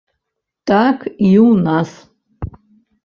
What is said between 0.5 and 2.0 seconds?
Так і ў нас.